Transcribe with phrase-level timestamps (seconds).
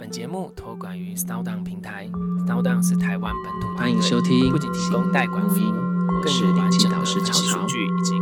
[0.00, 2.08] 本节目托管于 SoundOn 平台
[2.48, 7.66] ，SoundOn 是台湾本土欢迎收听，不仅提供代管服务，更是灵气导师潮潮，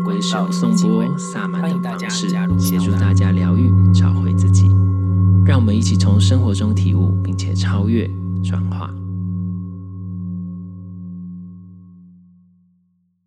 [0.05, 2.29] 为手颂钵萨满等方式，
[2.59, 4.67] 协助大家疗愈、找回自己。
[5.47, 8.11] 让我们一起从生活中体悟，并且超越、
[8.43, 8.93] 转化。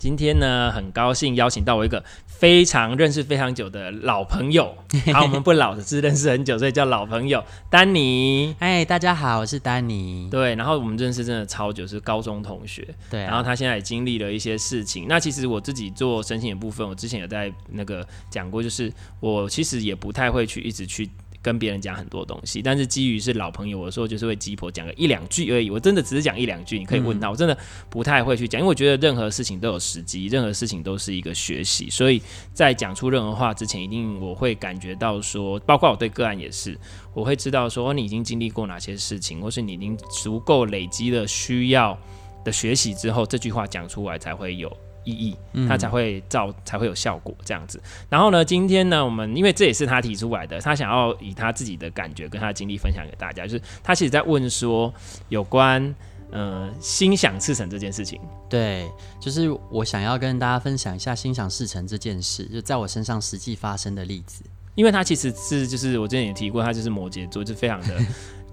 [0.01, 4.75] 今天呢，很高兴邀请到我一个非常认识非常久的老朋友。
[5.13, 8.55] 好，我们不老的是认识很久，所以叫老朋友丹尼。
[8.57, 10.27] 哎，大家好，我是丹尼。
[10.31, 12.83] 对，然后我们认识真的超久，是高中同学。
[13.11, 15.05] 对、啊，然后他现在也经历了一些事情。
[15.07, 21.07] 那其实我自己做申请的部分，我之前有在那个讲过，就是我其实也不太会去一直去。
[21.41, 25.71] 跟别人讲很多东西，但是基于是老朋友，我说就是会鸡婆讲个一两句而已。
[25.71, 27.57] 我真的只是讲一两句，你可以问他，嗯、我真的
[27.89, 31.89] 不太会去讲，因为我觉得任何事情都有时机，任何事情都是一个学习。
[31.89, 32.21] 所以
[32.53, 36.77] 在讲出任何话之前，一定我会感觉到说，包括我对个案也是，
[37.13, 41.97] 我会知道说你已经经历过哪些事情，或是你已经足够累积了需要
[42.45, 44.71] 的学习之后，这句话讲出来才会有。
[45.03, 45.35] 意义，
[45.67, 47.81] 他才会造，嗯、才会有效果这样子。
[48.09, 53.45] 然后呢，今天呢，我们因为这也是他提出来的，他想要以他自己的感觉跟他的经历分享给大家。
[53.45, 54.93] 就是他其实在问说，
[55.29, 55.95] 有关
[56.31, 58.19] 呃心想事成这件事情。
[58.49, 64.43] 对，就是我想要跟大家分享一下心想事成这件事，就在我身上实际发生的例子。
[64.75, 67.97] 因为他其实是就是我之前也提过，他就是摩羯座，就非常的。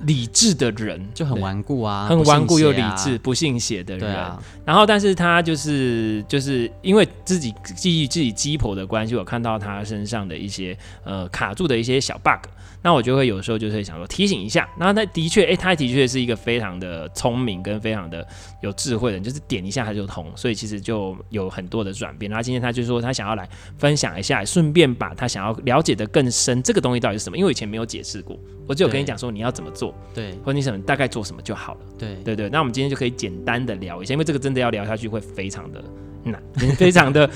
[0.01, 4.15] 理智的人就很顽固啊，很顽固又理智，不信邪的人。
[4.15, 12.49] 啊、然后，但是他就是就是因为自己基于自己鸡婆的关系，我看到他身上的一些呃卡住的一些小 bug。
[12.83, 14.69] 那我就会有时候就会想说提醒一下。
[14.79, 18.27] 然后他的确，哎、欸，他的确是一个非常的聪明跟非常的
[18.63, 22.31] 有智慧的人，就是点一下他就通，所以其实就有很多的转变。
[22.31, 23.49] 然后今天他就说他想要来
[23.79, 27.37] 分享一下，顺便把他想要了解的更深，这个东西到底是什么？
[27.37, 32.49] 因为我以前没有解释过，我只有跟你讲说你要怎么做，对，或者你什么大概做什么就好了，对，对对。
[32.49, 35.83] 那我们今天就可以简单的聊一下，因为这个真的要聊下去会非常的
[36.25, 36.43] 难，
[36.77, 37.29] 非常的。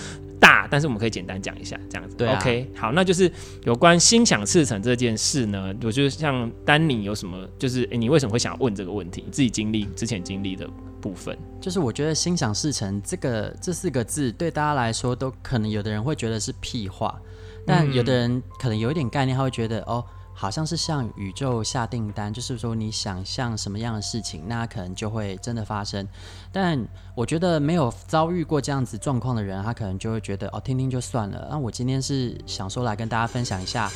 [0.43, 2.17] 大，但是我们可以简单讲一下，这样子。
[2.17, 3.31] 对、啊、OK，好，那就是
[3.63, 9.23] 有关心想事成这件事呢，我就像丹尼有什么，就是诶，你为什么会想要问这个问题？
[9.25, 10.69] 你自己经历之前经历的
[11.01, 17.17] 部分，就是我觉得心想事成这个这四个字对大家来说都可能有的人会觉得是屁话，
[17.65, 20.05] 但有的人可能有一点概念，他会觉得哦。
[20.43, 26.05] 好像是向宇宙下订单，就是说你想象什么样的事情，那可能就会真的发生。
[26.51, 31.47] 但我觉得没有遭遇过这样子状况的人，他可能就会觉得哦，听听就算了。
[31.49, 33.89] 那我今天是想说来跟大家分享一下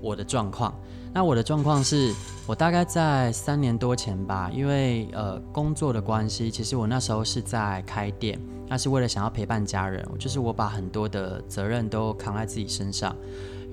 [0.00, 0.72] 我的状况。
[1.12, 2.14] 那我的状况是
[2.46, 13.16] 我大概在三年多前吧，因为呃工作的关系，其实我那时候是在开店，那是为了想要陪伴家人，就是我把很多的责任都扛在自己身上。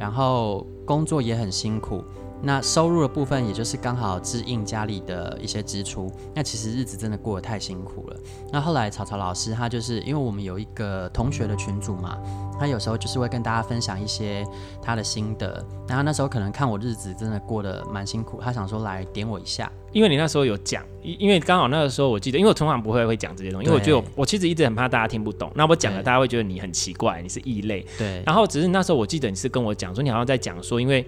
[0.04, 2.04] 然后工作也很辛苦，
[2.46, 8.18] 那收入的部分也就是刚好支应家里的一些支出，那其实日子真的过得太辛苦了。
[8.52, 12.18] 那后来草草老师他就是因为我们有一个同学的群组嘛，
[12.60, 14.46] 他有时候就是会跟大家分享一些
[14.82, 19.72] 他的心得，然后那时候可能看我日子真的过得蛮辛苦，他想说来点我一下。
[19.94, 25.50] 因为你那时候有讲，因为刚好那个时候我记得，因为我通常不会会讲这些东西，因为我觉得我，我其实一直很怕大家听不懂。
[25.56, 27.86] 那我讲了，大家会觉得你很奇怪，你是异类。
[27.98, 28.22] 对。
[28.26, 31.06] 然后只是那时候我记得你是跟我讲说，你好像在讲说，因为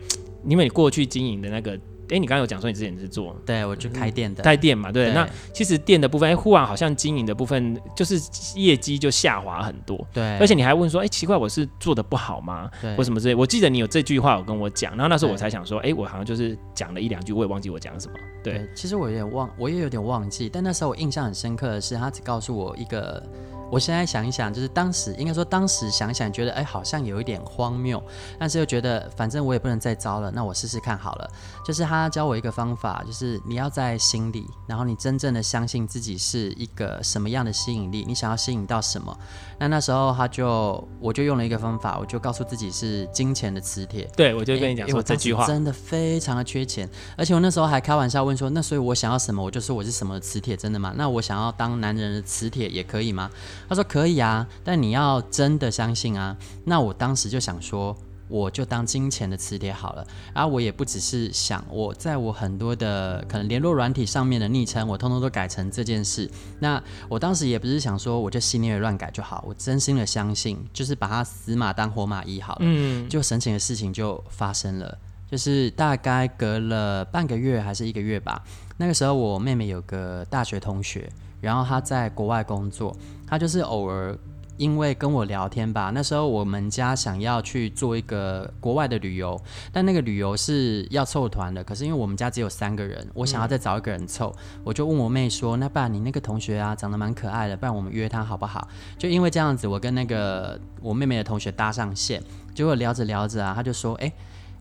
[0.47, 1.79] 因为你过去经营的那个。
[2.07, 5.05] 哎，你刚刚有讲说你之前是做，对我去开店的，开店嘛，对。
[5.05, 8.21] 对那其实店的部分，哎，忽然好像经营的部分就是
[8.55, 10.37] 业绩就下滑很多，对。
[10.37, 12.69] 而且你还问说，哎，奇怪，我是做的不好吗？
[12.79, 12.95] 对。
[12.95, 13.33] 或什么之类？
[13.33, 18.13] 我记得你有这句话有跟我讲，然后那时候我才想说，哎，我好像就是讲了一两句，我也忘记我讲什么。
[18.43, 18.59] 对。
[18.59, 23.23] 对其实我有点忘，我也有点忘记，但那时候我印象很深刻的是，他只告诉我一个。
[23.71, 28.01] 我现在想一想，就是当时应该说，当时想想，觉得哎，好像有一点荒谬，
[28.39, 31.29] 但是又觉得反正我也不能再招了，那我试试看好了。
[31.65, 39.17] 就是他教我一个方法，就是你要在心里，然后你真正的相信自己是一个什么样的吸引力，你想要吸引到什么。
[39.57, 44.07] 那那时候他就我就用了一个方法，我就告诉自己是金钱的磁铁。
[44.15, 46.87] 对，我就跟你讲说这句话，真的非常的缺钱，
[47.17, 50.93] 而且我那时候还开玩笑问说，那所以我想要什么，我就说我是什么磁铁，真的吗？
[50.95, 53.31] 那我想要当男人的磁铁也可以吗？
[53.67, 56.35] 他说可以啊，但你要真的相信啊。
[56.63, 57.95] 那我当时就想说，
[58.27, 60.05] 我就当金钱的磁铁好了。
[60.33, 66.29] 然后我也不只是想，我在我很多的可能联络软体上面的昵称，我通通都改成这件事。
[66.59, 72.59] 那我当时也不是想说，我就心里乱改就好，我真心的相信，就是把它死马当活马医好了。
[72.61, 74.97] 嗯，就神奇的事情就发生了，
[75.29, 78.43] 就是大概隔了半个月还是一个月吧。
[78.77, 81.11] 那个时候我妹妹有个大学同学。
[81.45, 82.95] 然后他在国外工作，
[83.27, 84.17] 他就是偶尔
[84.57, 89.39] 因为跟我聊天吧，那时候我们家想要去做一个国外的旅游，
[89.71, 91.63] 但那个旅游是要凑团的。
[91.63, 94.33] 可是因为我们家只有三个人，我想要再找一个人凑，
[94.63, 102.23] 我就问我妹说：“那不然你那个同学啊，长得蛮可爱的，不然我们约他好不好？”就因为这样子，我跟那个我妹妹的同学搭上线，
[102.55, 104.11] 结果聊着聊着啊，他就说：“哎、”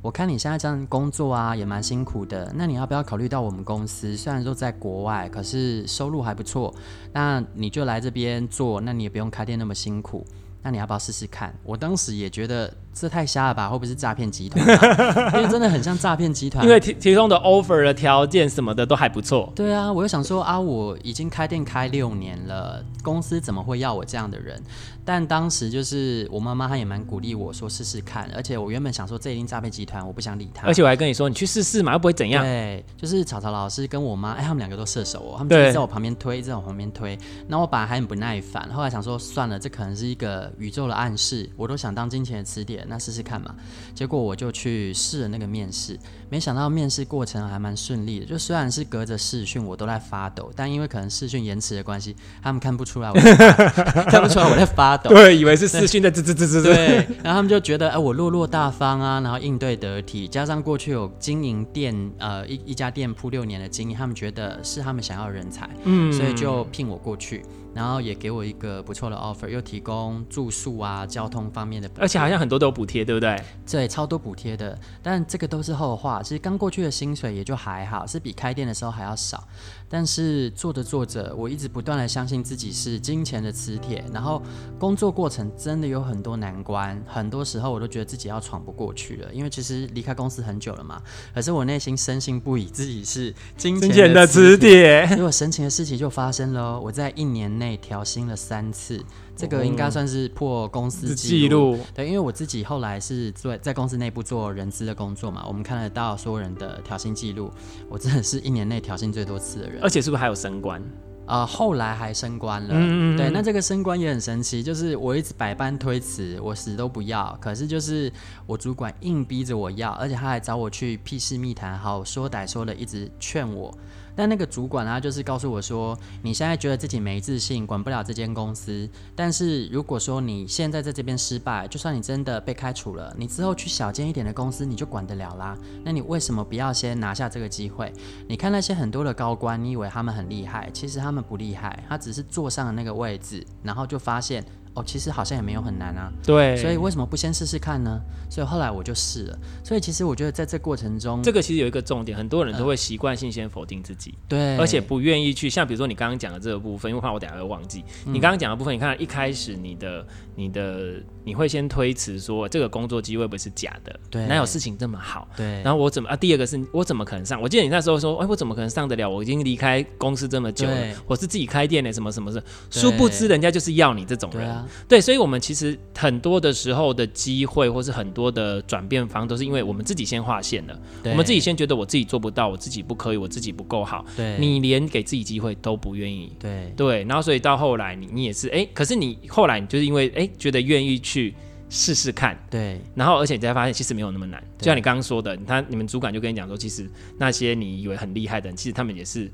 [0.05, 2.53] 我看你现在这样工作啊，也蛮辛苦的。
[2.55, 4.15] 那你要不要考虑到我们公司？
[4.15, 6.75] 虽然说在国外，可是收入还不错。
[7.11, 10.23] 那你就来这边做，那你也不用开店那么辛苦。
[10.63, 11.55] 那你要不要试试看？
[11.63, 12.71] 我当时也觉得。
[12.95, 13.69] 这太瞎了吧？
[13.69, 14.65] 会不会是诈骗集团？
[15.35, 16.65] 因为真的很像诈骗集团。
[16.65, 19.53] 因为提提供的 offer 的条件什么的都还不错。
[19.55, 24.63] 对啊，我就想说啊，我已经开店开六年了，公司怎么会要我这样的人？
[25.07, 30.67] 但当时就是我妈妈她也蛮鼓励我说试试看，而且我原本想说这一定诈骗集团，我不想理他。
[30.67, 32.43] 而且我还跟你说，你去试试嘛，又不会怎样。
[32.43, 37.19] 对，就是草草老师跟我妈，哎，他们两个都射手哦，他们就在我旁边推，在我旁边推。
[37.47, 42.91] 那我本来还很不耐烦，后来想说算了，这可能是一个宇宙的暗示，我都想当金钱的磁铁。
[42.91, 43.55] 那试试看嘛，
[43.95, 45.99] 结果我就去试了那个面试，
[46.29, 48.27] 没想到面试过程还蛮顺利的。
[48.27, 53.15] 就虽然是隔着视讯，我都在发抖，但因为可能视讯延迟的关系，他们看不出来我
[54.11, 55.11] 看不出来我在发抖。
[55.15, 56.63] 对，以为是视讯在吱吱吱吱。
[56.63, 67.43] 对，然后他们就觉得哎，我落落大方啊，然后应对得体，加上过去有经营店呃一一家店铺六年的经验，他们觉得是他们想要的人才，嗯，所以就聘我过去。
[67.75, 73.43] 然后也给我一个不错的 offer，又提供住宿啊、交通方面的，而且好像很多都有补贴，对不对？
[73.67, 74.79] 对，超多补贴的。
[75.03, 79.43] 但这个都是后话，其实刚过去的薪水也就还好，是比开店的时候还要少。
[79.89, 84.43] 但是做着做着，我一直不断的相信自己是金钱的磁铁，然后
[84.79, 91.01] 工作过程真的有很多难关，很多时候我都觉得自己要闯不过去了，因为其实离开公司很久了嘛。
[91.35, 97.65] 可是我内心深信不疑自己是金钱的磁铁，结果神奇的事情就发生了，我在一年内。
[97.65, 99.03] 内调薪了三次，
[99.37, 101.79] 这个应该算是破公司记录。
[101.95, 107.51] 对，因为我自己后来是做在公司内部做人资的工作嘛，我们看得到所有人的调薪记录，
[107.89, 109.83] 我真的是一年内调薪最多次的人。
[109.83, 110.83] 而且是不是还有升官？
[111.27, 112.69] 呃，后来还升官了。
[112.75, 113.17] 嗯嗯。
[113.17, 118.13] 对，那这个升官也很神奇，就是我一直百般推辞，我死都不要，可是就是
[118.47, 123.75] 我主管硬逼着我要，而且他还找我去屁事密谈，好说歹说的，一直劝我。
[124.17, 128.89] 但那个主管他就是告诉我说，你现在觉得自己没自信，管不了这间公司。
[129.17, 135.57] 但是如果说你现在在这边失败，就算你真的被开除了，你之后去小间一点的公司，你就管得了啦。
[135.83, 137.93] 那你为什么不要先拿下这个机会？
[138.29, 144.45] 你看那些很多的高官，你以为他们很厉害，其实他们不厉害，他只是坐上了那个位置，然后就发现。
[144.75, 146.13] 哦，其实好像也没有很难啊。
[146.25, 148.01] 对，所以为什么不先试试看呢？
[148.29, 149.39] 所以后来我就试了。
[149.63, 157.85] 所以其实我觉得在这过程中，这个其实有一个重点，很多人都会习惯性先否定自己，对，而且不愿意去像比如说你刚刚讲的这个部分，因为怕我等下会忘记。
[158.07, 165.29] 嗯、你刚刚讲的部分，你看一开始你的你的你会先推辞说这个工作机会不是假的，对，哪有事情这么好？
[165.37, 166.17] 对，然后我怎么啊？
[166.17, 167.41] 第二个是我怎么可能上？
[167.41, 169.09] 我记得你那时候说，哎，我怎么可能上得了？
[169.09, 175.41] 我已经离开公司这么久了，我是自己开店的，什么什么的，殊不知人家就是要你这种人，对，所以我们。
[175.45, 180.81] 其实很多的时候的机会，或是很多的转变方，都是因为我们自己先划线了。
[181.05, 184.03] 我们自己先觉得我自己做不到，我自己不可以，我自己不够好。
[184.17, 186.33] 对，你连给自己机会都不愿意。
[186.41, 191.35] 对对，然后所以到后来你，你你也是哎，可是你后来你就是因为哎觉得愿意去
[191.69, 192.43] 试试看。
[192.49, 194.43] 对，然后而且你才发现其实没有那么难。
[194.57, 196.89] 就像你刚刚说的，他你们主管就跟你讲说，其实
[197.19, 199.31] 那些你以为很厉害的人，其实他们也是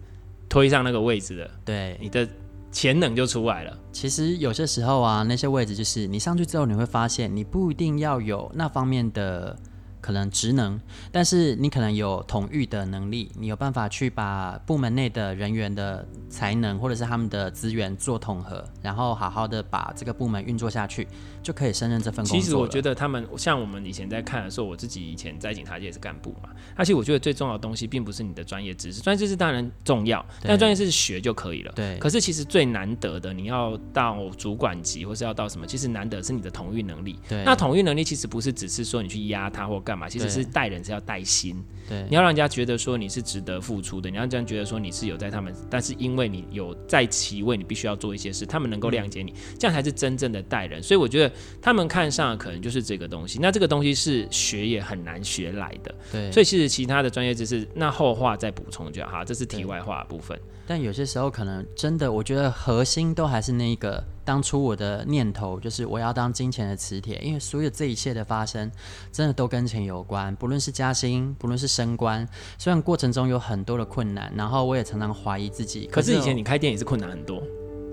[0.49, 1.50] 推上那个位置的。
[1.64, 2.28] 对，你的。
[2.71, 3.77] 潜能就出来了。
[3.93, 9.57] 其实有些时候啊，那些位置就是你上去之后，你会发现你不一定要有那方面的
[10.00, 10.80] 可能职能，
[11.12, 21.07] 但是你可能有统御的能力，你有办法去把部门内的人员的才能或者是他们的资源做统合，然后好好的把这个部门运作下去。
[21.42, 22.38] 就可以胜任这份工作。
[22.38, 26.50] 其实我觉得他们像我们以前在看的时候，我自己以前在警察界也是干部嘛。
[26.76, 31.73] 而且我觉得最重要的东西，并不是你的专业知识，专业知识当然重要，但专业知识学就可以了。
[31.75, 31.99] 对。
[31.99, 37.19] 可是其实最难得的，你要到主管级，或是要到什么，其实难得是你的统御能力。
[37.26, 37.42] 对。
[37.42, 41.61] 那统御能力其实不是只是说你去压他或干嘛，其实是带人是要带心。
[41.90, 42.06] 对。
[42.09, 50.82] 你要让人家觉得说你是值得付出的，你要这样觉得说你是有在他们，但是因为你有在其位，你必须要做一些事，他们能够谅解你，嗯、这样才是真正的待人。
[50.82, 52.11] 所以我觉得他们看。
[52.11, 60.37] 上可能就是这个东西，那这个东西是学也很难学来的，对，所以其实其他的专业知识，那后话再补充就好，哈，这是题外话的部分。
[60.66, 68.70] 但有些时候可能真的，我觉得核心都还是那个当初我的念头，就是我要当金钱的磁铁，因为所有这一切的发生，
[69.11, 75.87] 真的都跟钱有关，不论是加薪，不论是升官，虽然过程中有很多的困难，然后我也常常怀疑自己。
[75.87, 77.43] 可是以前你开店也是困难很多。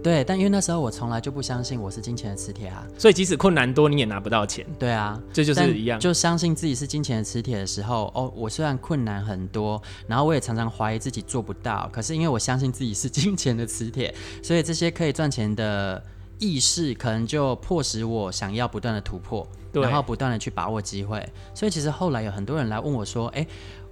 [0.04, 4.66] 对，但因为那时候我从来就不相信我是金钱的磁铁啊，所以即使困难多，你也拿不到钱。
[4.78, 6.00] 对啊，这就是一样。
[6.00, 16.02] 就相信自己是金钱的磁铁的时候，哦，我虽然困难很多，然后我也常常怀疑自己做不到，可是因为我相信自己是金钱的磁铁，所以这些可以赚钱的
[16.40, 21.28] 意识，可能就迫使我想要不断的突破，然后不断的去把握机会。
[21.54, 23.46] 所以其实后来有很多人来问我说，哎，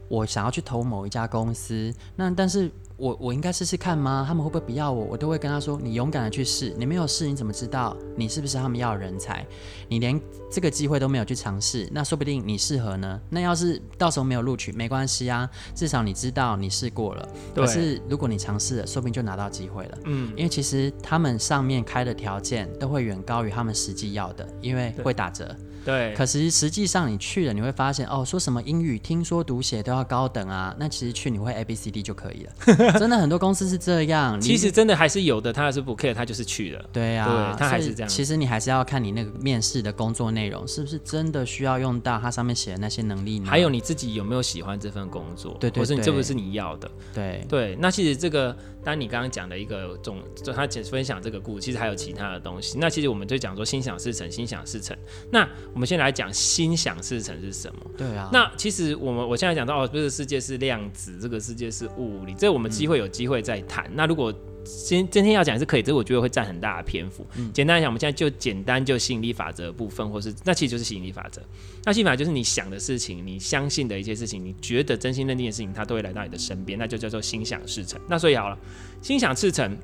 [0.08, 2.72] 我想要去投某一家公司，那但是。
[2.98, 4.24] 我我应该试试看吗？
[4.28, 5.06] 他们会不会不要我？
[5.06, 9.46] 我都会跟他说：“你勇敢的去试，你没有试，你怎么知道你是不是他们要的人才？
[9.90, 13.20] 你连这个机会都没有去尝试，那说不定你适合呢。
[13.30, 17.28] 那要是到时候没有录取，没关系啊，至少你知道你试过了。
[17.54, 19.98] 可是如果你尝试了，说不定就拿到机会了。
[20.06, 25.54] 嗯，因为其实他们上面开的条件都会远高于他们实际要的，因为会打折。”
[25.86, 32.94] 对，可是实际上你去了，你会发现哦，说什么英语听说读写都要高等啊，那其实去你会 A B C D 就可以了。
[33.00, 36.84] 真的很多公司是这样，其实真的还是有的，他还是不 care，他就是去了。
[36.92, 38.10] 对啊，对，他还是这样。
[38.10, 43.48] 其实你还是要看你那个面试的工作内容是不是真的需要用到他上面写的那些能力呢？
[43.48, 45.56] 还有你自己有没有喜欢这份工作？
[45.60, 46.90] 对，对对，或是你这不是你要的？
[47.14, 47.78] 对对。
[47.80, 52.78] 那其实这个，当你刚刚讲的一个总，就他讲分享这个故事，其实还有其他的东西。
[52.80, 54.96] 那其实我们就讲说心想事成，心想事成。
[55.32, 56.32] 那我们先来讲。
[56.46, 57.80] 心想事成是什么？
[57.98, 63.86] 对啊，那其实我们我现在讲到哦，这个世界是量子，这个世界是物理，这、我们机会有机会再谈。
[63.86, 64.32] 嗯、那如果
[64.66, 67.26] 今今天要讲是可以，这个我觉得会占很大的篇幅。
[67.38, 71.42] 嗯、简单来讲，我们现在就简单就吸引力法则部分，或是那其实就是吸引力法则。
[71.84, 78.00] 那吸法就是你想的事情，你相信的一些事情，你觉得真心认定的事情，它都会来到你的身边，那就叫做心想事成。
[78.10, 78.58] 那所以好了，
[79.02, 79.78] 心想事成，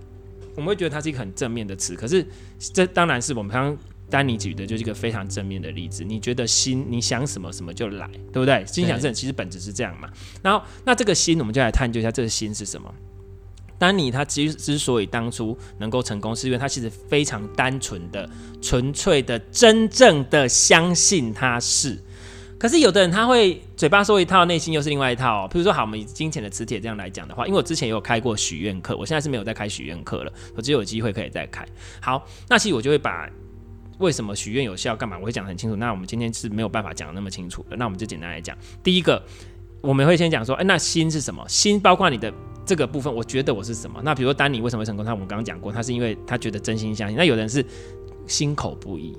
[0.56, 2.26] 我们会觉得它是一个很正面的词，可是
[2.60, 3.78] 这当然是我们刚刚。
[4.10, 8.62] 丹尼举的就是一个非常正面的例子，你觉得心你想什么什么就来，对不对？
[8.66, 10.10] 心想事成其实本质是这样嘛。
[10.44, 12.94] 然后那这个心，我们就来探究一下这个心是什么。
[13.82, 18.30] 丹尼他之之所以当初能够成功，是因为他其实非常单纯的、
[18.62, 21.98] 纯粹的、真正的相信他是。
[22.60, 25.46] 可是有的人他会嘴巴说一套，内心又是另外一套。
[25.46, 31.66] 哦比如说，好，我们以金钱的磁铁这样来讲的话，因为我之前也有开过许愿课，我现在是没有在开许愿课了，我只有机会可以再开。
[32.00, 33.28] 好，那其实我就会把。
[33.98, 34.96] 为什么许愿有效？
[34.96, 35.16] 干嘛？
[35.20, 35.76] 我会讲得很清楚。
[35.76, 37.78] 那我们今天是没有办法讲得那么清楚的。
[37.78, 38.58] 那我们就简单来讲。
[38.84, 39.24] 第一个，
[39.80, 41.48] 我们会先讲说，哎，那心是什么？
[41.48, 42.34] 心包括你的
[42.66, 43.14] 这个部分。
[43.14, 44.00] 我觉得我是什么？
[44.04, 45.06] 那比如说丹尼为什么会成功？
[45.06, 47.18] 他我们刚刚讲过，他是因为他觉得真心相信。
[47.18, 47.66] 那有人是
[48.28, 49.16] 心口不一。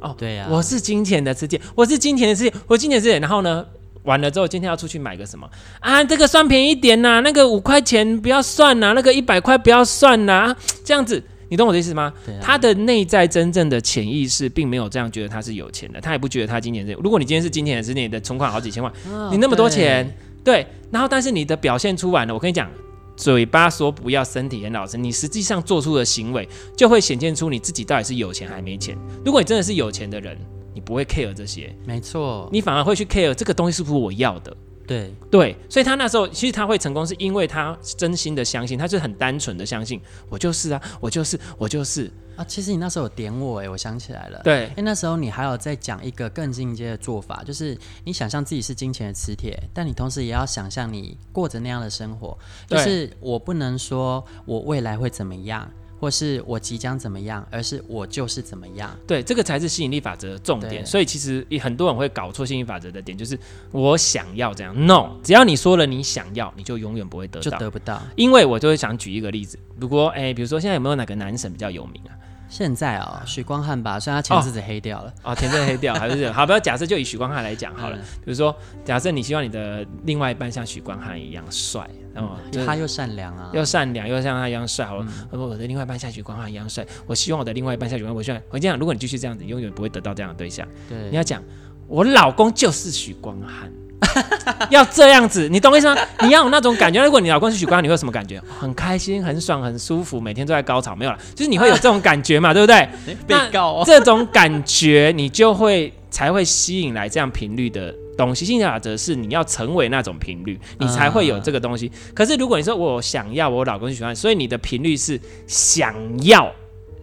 [0.00, 3.18] 哦，对呀、啊，我是金钱的世界，我是金钱的世界，我是金钱的世界。
[3.18, 3.66] 然后呢，
[4.04, 5.48] 完了之后，今天要出去买个什么
[5.80, 6.02] 啊？
[6.04, 11.22] 这个算便宜点呐、啊，那个五块钱不要算呐、啊，那个一百块不要算呐、啊，这样子。
[11.48, 12.12] 你懂我的意思吗？
[12.26, 16.92] 啊、他的内在真正的潜意识并没有这样觉得他是有钱的，他也不觉得他今年是。
[17.02, 20.06] 如果你今天是金钱的，是你的存款好几千万，哦、你那么多钱，
[20.44, 22.70] 对，对，然后但是你的表现出来了，我跟你讲，
[23.16, 28.96] 嘴巴说不要，身体很老实，你实际上做出的行为就会显现出你自己到底是有钱还没钱。
[29.24, 30.36] 如果你真的是有钱的人，
[30.74, 34.56] 你不会 care 这些，没错，你反而会去 care 这个东西是不是我要的。
[34.88, 42.44] 对对，所以他那时候其实他会成功，是因为他真心的相信，他是很单纯的相信，我就是啊，我就是我就是啊。
[42.44, 55.70] 其实你那时候有点我哎，我想起来了，对，因为那时候你还有在讲一个更进阶的做法，就是你想象自己是金钱的磁铁，但你同时也要想象你过着那样的生活，就是我不能说我未来会怎么样。
[55.98, 58.96] 或是我即将怎么样，而是我就是怎么样。
[59.06, 60.84] 对，这个才是吸引力法则的重点。
[60.86, 63.38] 所以其实很多人会搞错吸引力法则的点，就是
[63.70, 64.74] 我想要这样。
[64.86, 68.02] No，只要你说了你想要，你就永远不会得到，就得不到。
[68.16, 72.17] 因为我就会想举一个例子，如果哎，比如说现在有没有哪个男神比较有名啊？
[72.48, 75.12] 现在啊、哦，许光汉吧，虽然他前阵子黑掉了。
[75.22, 77.96] 哦，前阵子黑掉 还是好，不要假设就以许光汉来讲好了。
[77.96, 84.86] 嗯、比如说，假设你希望你的另外一半像许光汉一样帅，然后、嗯、他又善良啊，又善良又像他一样帅。
[84.86, 90.66] 好了，嗯、我的另外一半像许光汉一样帅，我希望我的另外一半像许光汉，我希望我这样，如果你继续这样子，你永远不会得到这样的对象。
[90.88, 91.42] 对，你要讲，
[91.86, 93.70] 我老公就是许光汉。
[94.70, 96.00] 要这样子，你懂我意思吗？
[96.22, 97.02] 你要有那种感觉。
[97.04, 98.40] 如果你老公是许光汉，你会有什么感觉？
[98.58, 102.88] 很开心、很爽、很舒服，每天都在高潮，没有了，就是你会有这种感觉嘛，对不对？
[103.26, 108.44] 被告哦， 这种感觉你就会才会吸引来这样频率的东西。
[108.44, 111.90] 吸引力法则是你要成为那种频率，你才会有这个东西。
[112.14, 116.50] 可是如果你说我想要我老公是许光，所以你的频率是想要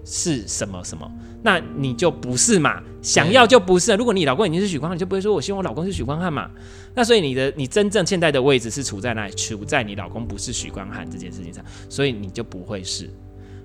[0.05, 1.09] 是什么什么？
[1.45, 2.81] 那你就不是嘛？
[3.03, 3.93] 想要就不是。
[3.93, 6.49] 如果你老公已经是许光汉，你就不会说我希望我老公是许光汉嘛？
[6.95, 9.33] 那所以你的你真正现在的位置是处在哪里？
[9.35, 13.07] 处在你老公不是许光汉这件事情上，所以你就不会是。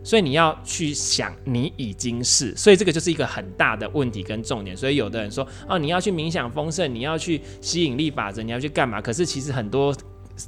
[0.04, 2.54] 所以你要去想，你已经是。
[2.54, 4.76] 所以这个就是一个很大的问题跟重点。
[4.76, 9.00] 所以有的人说，哦，你要去冥想丰盛，你要去吸引力法则，你要去干嘛？
[9.00, 9.96] 可是其实很多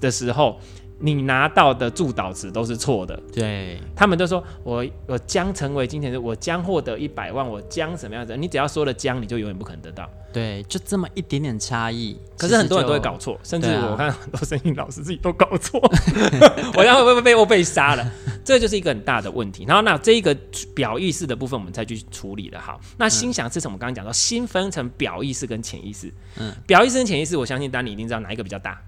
[0.02, 0.60] 的时候。
[1.02, 3.20] 你拿到的助导词都是错的。
[3.32, 8.36] 对，他们都说我我将成为金钱人，我将获得一百万，我将什么样子？
[8.36, 10.08] 你只要说了将，你就永远不可能得到。
[10.32, 12.16] 对，就这么一点点差异。
[12.38, 15.78] 可是很多人都会搞错，甚至我 看很多声音老师自己都搞错。
[16.74, 18.12] 我要会不会被我被杀了？
[18.44, 19.64] 这就是一个很大的问题。
[19.66, 20.34] 然后那这一个
[20.74, 22.60] 表意识的部分，我们再去处理了。
[22.60, 26.12] 好，那心想事成，我们刚刚讲到，心分成表意识跟潜意识。
[26.38, 28.80] 嗯，表意识跟潜意识，我相信丹尼一定知道哪一个比较大。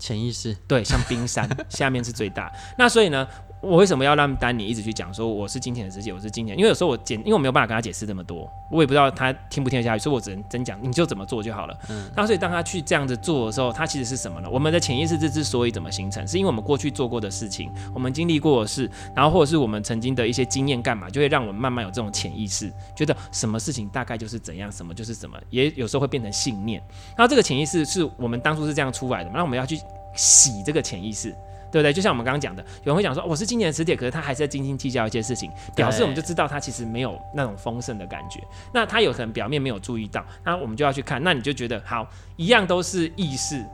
[0.00, 2.50] 潜意识对，像冰山下面是最大。
[2.76, 3.28] 那所以呢，
[3.60, 6.56] 我为什么要让丹尼一直去讲说我是金钱的世界，我是金钱？
[6.56, 11.78] 因为有时候我解，因为我没有办法跟他解释这么多，我也不知道他听不听得下去，所以我只能真讲，你就怎么做就好了。
[11.90, 12.10] 嗯。
[12.16, 14.48] 那所以当他去这样子做的时候，他其实是什么呢？
[14.50, 26.82] 我们的潜意识之之所以怎么形成，是因为我们过去做过的事情，我们经历过的事，然后或者是我们曾经的一些经验，干嘛就会让我们慢慢有这种潜意识，觉得什么事情大概就是怎样，什么就是什么，也有时候会变成信念。
[27.14, 29.78] 那这个潜意识是我们当初是这样出来的，那我们要去。
[30.12, 31.32] 洗这个潜意识，
[31.72, 31.92] 对不对？
[31.92, 38.40] 就像我们刚刚讲的，有人会讲说我是今年的磁铁，可是他还是在斤斤计较一些事情，表示我们就知道他其实没有那种丰盛的感觉。
[38.72, 41.22] 那他有可能表面没有注意到，那我们就要去看。
[41.22, 43.64] 那你就觉得好，一样都是意识，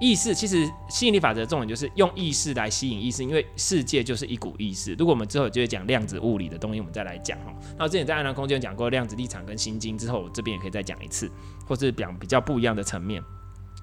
[0.00, 4.94] 意识其实吸引力法则的重点就是用意识来吸引意识，因为世界就是一股意识。
[4.94, 7.52] 如果我们之后就会讲量子物理的东西，我们再来讲哈。
[7.76, 11.30] 那我之前在暗量空间讲过量子立场跟心经之后，我这边也可以再讲一次，
[11.66, 13.22] 或是讲比较不一样的层面。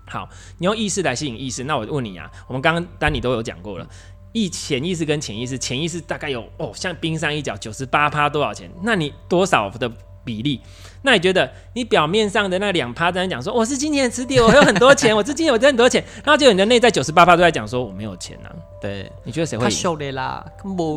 [0.08, 3.88] 好，你用意识来吸引意识，那我问你啊，我们刚刚丹尼都有讲过了，
[4.34, 8.70] 意潜意识跟潜意识，潜意识大概有哦，像冰山一角九十八趴多少钱？
[8.84, 9.92] 那你多少的
[10.24, 10.62] 比例？
[11.02, 18.56] 那你觉得你表面上的那两趴在讲说我是金钱的磁铁，我有很多钱，我是金钱，我挣很多钱，然后就你的内在九十八趴都在讲说我没有钱呢、啊？
[18.82, 20.16] 对，你觉得谁会赢？
[20.16, 20.46] 啦，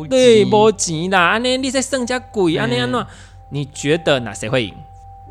[0.09, 3.07] 对，没钱啦，安尼你在剩下鬼，安尼安那？
[3.51, 4.73] 你觉得哪谁会赢？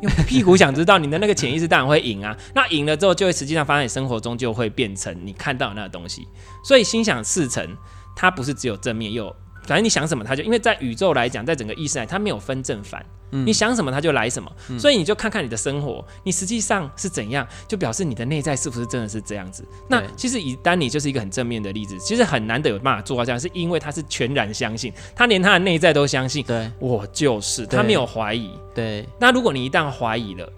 [0.01, 6.27] 用屁股想知道你的那个潜意识当然会赢啊， 那赢了之后就会实际上发生你生活中就会变成你看到的那个东西，
[6.63, 7.67] 所以心想事成，
[8.15, 9.35] 它不是只有正面，又
[9.65, 13.05] 反正你想什么他就，因为在宇宙来讲，在整个意识来，它没有分正反。
[13.31, 19.63] 嗯、你想什么，他就来什么，嗯、所以你就看看你的生活，你实际上是怎样，就表示你的内在是不是真的是这样子。
[19.87, 28.49] 那其实以丹尼就是一个很正面的例子，其实很难得有办法做到这样，是因为他是全然相信，他连他的内在都相信，对，我就是，他没有怀疑。
[28.73, 30.51] 对，那如果你一旦怀疑了，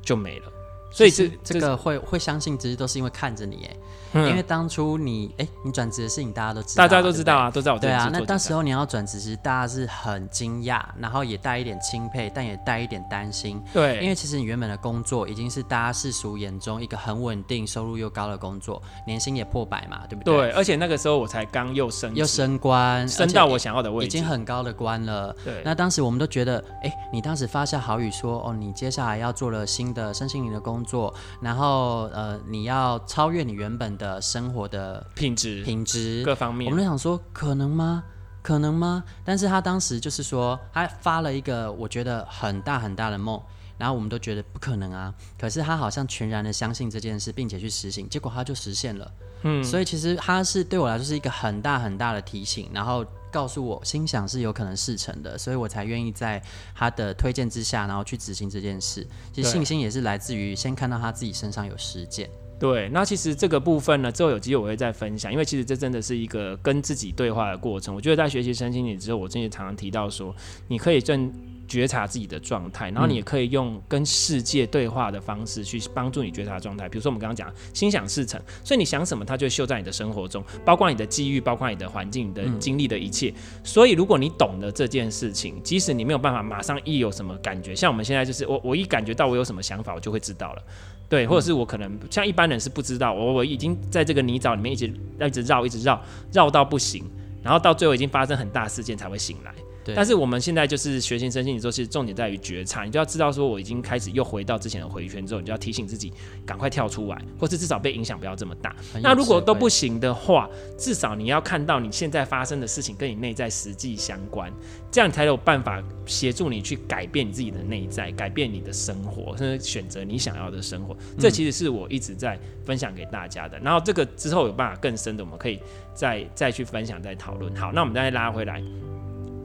[0.00, 0.46] 就没了。
[0.90, 3.76] 所以这这个会会相信，其实都是因为看着你，哎。
[4.14, 7.78] 因为当初你哎、欸，你转职的事情大家都知道，大家都知道啊，对对都知道我。
[7.78, 13.62] 对啊，那到时候你要转职，其实大家是很惊讶，然后也带一点钦佩，但也带一点担心。
[13.72, 20.36] 对，因为其实你原本的工作已经是大家世俗眼中一个很稳定、收入又高的工作，年薪也破百嘛，对不对？
[20.36, 25.34] 对，而且那个时候我才刚又升又升官，升到我想要的位置，已经很高的官了。
[25.44, 34.94] 对，那当时我们都觉得，哎、欸，你当时发下好语说，哦，你接下来要做了新的身心灵的工作，然后呃，你要超越你原本的生活的。
[34.94, 38.04] 呃，品质、品质各方面，我们都想说，可能吗？
[38.42, 39.02] 可能吗？
[39.24, 43.40] 但是他当时就是说，他发了一个我觉得很大很大的梦，
[43.78, 45.14] 然后我们都觉得不可能啊。
[45.38, 49.10] 可是他好像全然的相信这件事，并且去实行，结果他就实现了。
[49.44, 56.42] 嗯，所以其实他是对我来说是一个很大很大的提醒，然后告诉我心想是有可能事成的，所以我才愿意在
[56.74, 59.06] 他的推荐之下，然后去执行这件事。
[59.32, 62.28] 其实信心也是来自于先看到他自己身上有实践。
[62.58, 67.94] 对，那其实这个部分呢，之后有机会我会再分享，因为其实这真的是一个跟自己对话的过程。
[67.94, 70.34] 我觉得在学习身心灵之后，我真的常常提到说，
[70.68, 71.30] 你可以正
[71.66, 76.88] 觉察自己的状态，然后你也可以用跟世界对话的方式去帮助你觉察状态。
[76.88, 83.34] 比如说我们刚刚讲心想事成，所以你想什么，它就秀在你的生活中，包括你的机遇，包括你的环境、你的经历的一切。
[83.64, 90.62] 所以如果你懂得这件事情，即使你没有办法马上一有什么感觉，像我们现在就是我我一感觉到我有什么想法，我就会知道了。
[91.08, 97.04] 对，或者是我可能像一般人是不知道，我我已经在这个泥沼里面一直一直绕，一直绕，绕到不行，
[97.42, 99.54] 然后到最后已经发生很大事件才会醒来。
[99.94, 106.12] 但是我们现在就是学习身心，你说其实重点在于觉察，你就要知道说我已经开始又回到之前的回圈之后，你就要提醒自己
[106.46, 108.74] 赶快跳出来，或是至少被影响不要这么大。
[109.02, 114.52] 那如果都不行的话，至少你要看到你现在发生的事情跟你内在实际相关，
[114.90, 120.96] 这样才有办法协助你去改变你自己的内在，改变你的生活，甚至选择你想要的生活。
[121.18, 123.58] 这其实是我一直在分享给大家的。
[123.58, 125.58] 然后这个之后有办法更深的，我们可以
[125.94, 127.54] 再再去分享、再讨论。
[127.56, 128.62] 好，那我们再拉回来。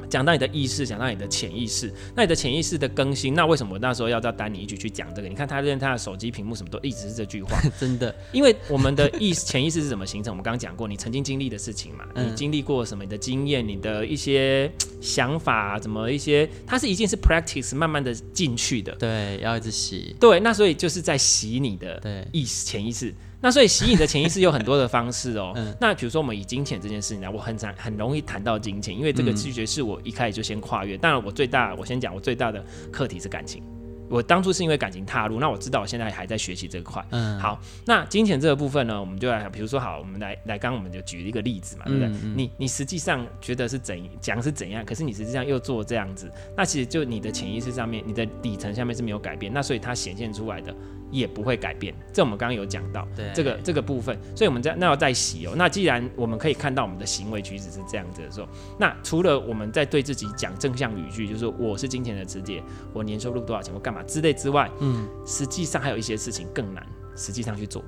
[0.09, 5.27] 讲到你的意识，讲到你的潜意识，那你的潜意识的更新，那为什么我那时候要叫丹尼一起去讲这个？
[5.27, 8.13] 你看他连他的手机屏幕什么都一直是这句话， 真的。
[8.31, 10.33] 因为我们的意潜意识是怎么形成？
[10.33, 13.03] 我们刚刚讲过，你曾经经历的事情嘛，你经历过什么？
[13.03, 14.69] 你的经验，你的一些
[14.99, 18.91] 想法，怎么一些，它是一定是 practice 慢慢的进去的。
[18.95, 20.15] 对，要一直洗。
[20.19, 23.13] 对，那所以就是在洗你的意识潜意识。
[23.41, 25.53] 那所以吸引的潜意识有很多的方式哦。
[25.55, 30.97] 嗯、那比如说我们以金钱这件事情来，我很常很容易谈到金钱，因为这个拒绝是我一开始就先跨越。
[30.97, 33.63] 当然、嗯，我最大我先讲我最大的课题是感情。
[34.09, 37.05] 我当初是因为感情踏入，那我知道我现在还在学习这块。
[37.11, 42.07] 嗯，好，那金钱这个部分呢，我们就来，比如说好，我们来来，刚刚我们就举一个例子嘛，对不对？
[42.07, 50.73] 嗯嗯、你你实际上觉得是怎讲是怎样，可是你实际上又做这样子，那其实就你的潜意识上面，你的底层下面是没有改变，那所以它显现出来的
[51.11, 51.93] 也不会改变。
[52.13, 55.53] 这我们刚刚有讲到，对这个这个部分，所以我们在那要再洗哦。
[55.55, 67.83] 那既然我们可以看到我们的行为举止是这样子的时候，那除了我们在对自己讲正向语句，就是我是金钱的直接，我年收入多少钱，我干嘛之类之外，嗯，实际上还有一些事情更难，实际上去做。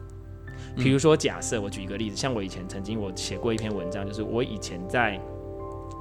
[0.78, 5.20] 比如说，假设我举一个例子，像我以前曾经我写过一篇文章，就是我以前在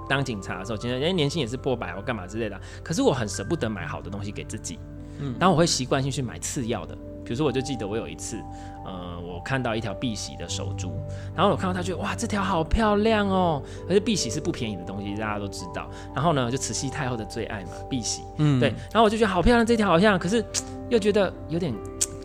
[0.08, 4.78] 当警察的时候，其实人家年薪也是破百，我干嘛之类的，可是我很舍不得买好的东西给自己，
[5.18, 6.96] 嗯，然后我会习惯性去买次要的。
[7.30, 8.42] 比如说，我就记得我有一次，
[8.84, 10.90] 呃，我看到一条碧玺的手珠，
[11.32, 13.62] 然后我看到它，觉得哇，这条好漂亮哦。
[13.88, 15.88] 而且碧玺是不便宜的东西，大家都知道。
[16.12, 18.70] 然后呢，就慈禧太后的最爱嘛，碧玺，嗯，对。
[18.90, 20.44] 然后我就觉得好漂亮，这条好漂亮，可是
[20.88, 21.72] 又觉得有点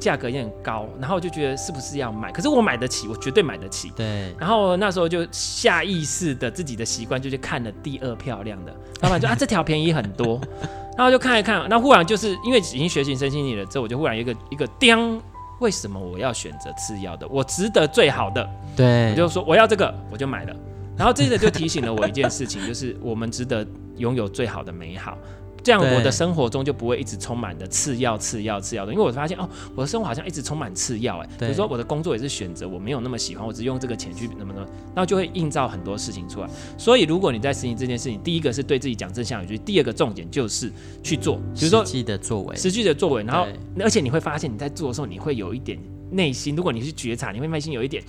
[0.05, 2.31] 价格有点高，然后就觉得是不是要买？
[2.31, 3.91] 可是我买得起，我绝对买得起。
[3.95, 4.31] 对。
[4.39, 10.39] 然后那时候就下意识的自己的习惯就去看了第二漂亮的，老板就啊，这条便宜很多。
[10.95, 15.19] 然后就看一看，那忽然就是因为已经学习身心理了之后，我就忽然有一个一个叮，
[15.59, 17.27] 为什么我要选择次要的？
[17.27, 20.55] 我值得最好的，对，我就说我要这个，我就买了。
[20.95, 25.17] 然后这个就提醒了我一件事情，就是我们值得拥有最好的美好。
[25.65, 31.29] 这样我的生活中就不会一直充满的次要、次要、次要的，因为我发现哦，我的生活好像一直充满次要哎。
[31.39, 36.47] 比如说我的工作也是选择，我没有那么喜欢，我只用这个钱去那么多，那就会映照很多事情出来。
[36.77, 43.23] 所以如果你在实行这件事情，第一个是对自己讲正向语句，第二个重点就是去做，比如说实际的作为，实际的作为。
[43.23, 43.47] 然后
[43.79, 45.79] 而且你会发现你在做的时候，你会有一点
[46.11, 48.03] 内心，如果你是觉察，你会内心有一点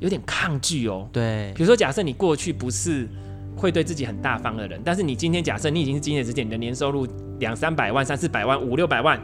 [0.00, 1.08] 有点抗拒哦。
[1.10, 3.08] 对，比如说假设你过去不是。
[3.56, 7.06] 会对自己很大方的人，但是你今天假设你已经是金钱之前，你的年收入
[7.38, 9.20] 两三百万、三四百万、五六百万，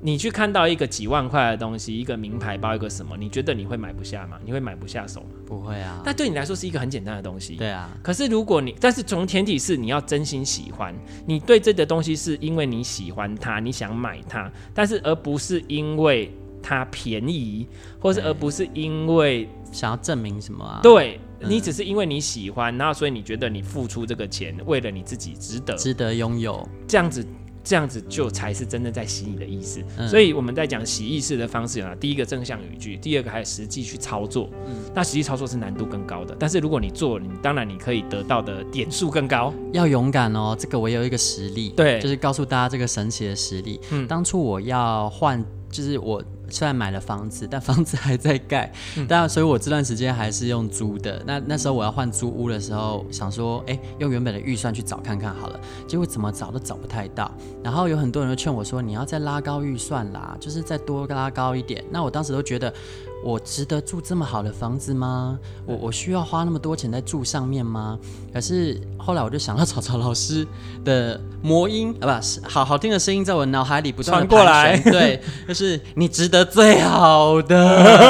[0.00, 4.36] 你去看到一个几万块的东西，一个名牌包，一个什么，你觉得你会买不下吗？
[4.44, 5.26] 你会买不下手吗？
[5.46, 6.02] 不会啊。
[6.04, 7.54] 那对你来说是一个很简单的东西。
[7.54, 7.88] 对啊。
[8.02, 10.92] 可是如果你，但是从前提是你要真心喜欢，
[11.24, 17.68] 你对这个东西是因为你喜欢它，你想买它，但是而不是因为它便宜，
[18.00, 20.80] 或是而不是因为想要证明什么啊？
[20.82, 21.20] 对。
[21.48, 27.24] 你只是因为你喜欢，然后所以你觉得你付出这个钱，为了你自己值得，值得拥有这样子，
[27.64, 29.82] 这样子就才是真正在洗你的意思。
[29.98, 34.48] 嗯、所以我们在讲洗意识的方式有哪，第一个正向语句，第二个还有实际去操作。
[34.66, 39.54] 嗯，那实际操作是难度更高的，但是如果你做，你当然你可以得到的点数更高。
[39.72, 43.80] 要勇敢哦，这个我有一个实例，对，就是告诉大家这个神奇的实例。
[43.90, 46.22] 嗯，当初我要换，就是我。
[46.52, 48.72] 虽然买了房子，但房子还在盖，
[49.08, 51.22] 但、嗯、所以我这段时间还是用租的。
[51.26, 55.58] 那那时候我要换租屋的时候，想说，哎、欸，用原本的预算去找看看好了。
[55.88, 57.32] 结果怎么找都找不太到。
[57.64, 61.82] 然后有很多人都劝我说，你要再拉高预算啦，就是再多拉高一点。
[61.90, 62.72] 那我当时都觉得。
[63.22, 65.38] 我值得住这么好的房子吗？
[65.64, 67.98] 我我需要花那么多钱在住上面吗？
[68.32, 70.46] 可是后来我就想到草草老师
[70.84, 74.76] 的魔音啊，不，好好听的声音在我脑海里不断传过来。
[74.78, 77.56] 对，就是你值得最好的。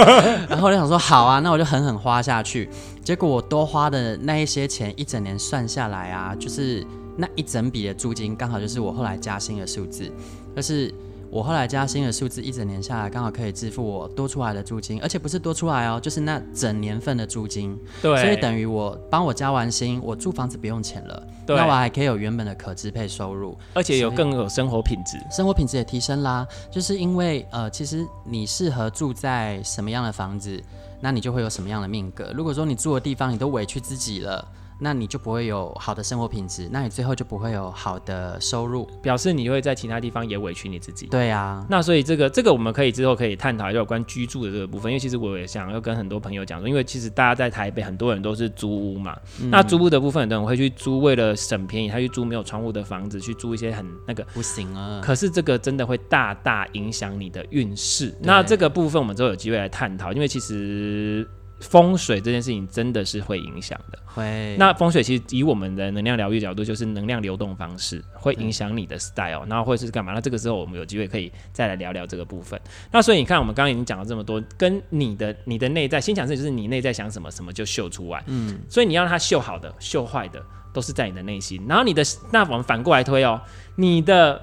[0.48, 2.68] 然后我就想说，好啊，那我就狠狠花下去。
[3.05, 10.11] 结果我多花的那一些钱，一整年算下来啊，就是那一整笔的租金，刚好就是我后来加薪的数字，
[10.57, 10.92] 就是。
[11.33, 17.75] 我后来加薪的数字一整年下来，刚好可以支付我多出来的租金，而且不是多出来哦，就是那整年份的租金。
[18.03, 21.27] 对，所以等于我帮我加完薪，我住房子不用钱了。
[21.47, 26.47] 对，那我还可以有原本的可支配收入，而且有更有生活品质，生活品质也提升啦。
[26.71, 30.62] 就是因为呃，其实你适合住在什么样的房子，
[31.01, 32.31] 那你就会有什么样的命格。
[32.35, 34.47] 如果说你住的地方你都委屈自己了。
[34.83, 41.07] 那你就不会有好的生活品质，那你最后就不会有好的收入，表示你会在其他地方也委屈你自己。
[41.07, 55.01] 对啊，那所以这个这个我们可以之后可以探讨一下有关居住的这个部分，因为其实我也想要跟很多朋友讲说，因为其实大家在台北很多人都是租屋嘛，嗯、那租屋的部分很多人会去租，为了省便宜，他去租没有窗户的房子，去租一些很那个不行啊。
[55.01, 58.12] 可是这个真的会大大影响你的运势。
[58.21, 61.25] 那这个部分我们之后有机会来探讨，因为其实。
[61.62, 64.57] 风水这件事情真的是会影响的，会。
[64.59, 70.12] 那风水其实以我们的能量疗愈角度，就是能量流动方式会影响你的 style，然后或者是干嘛？
[70.12, 72.61] 那这个时候我们有机会可以再来聊聊这个部分。
[72.90, 78.22] 那所以你看，我们刚刚已经讲了这么多，跟你的你的内在心想事就是你内在想什么，什么就秀出来。
[78.27, 78.59] 嗯。
[78.68, 81.64] 所以你要让它秀好的、秀坏的，都是在你的内心。
[81.68, 83.40] 然后你的那我们反过来推哦，
[83.77, 84.42] 你的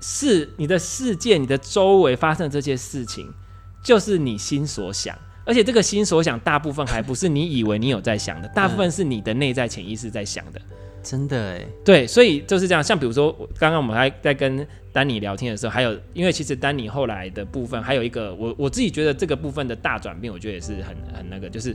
[0.00, 3.32] 事、你的世界、你的周围发生的这些事情。
[3.84, 10.60] 就是你心所想，而且这个心所想大部分还不是你以为你有在想的， 大部分是你的内在潜意识在想的。
[11.02, 12.80] 真的哎，对，所以就是这样。
[12.80, 21.74] 像比如说，刚刚我们还在跟丹尼聊天的时候，还有因为其实丹尼后来的部分，还有一个我我自己觉得这个部分的大转变，我觉得也是很很那个，就是